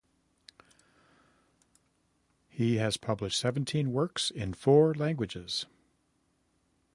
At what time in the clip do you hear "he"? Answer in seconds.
2.49-2.77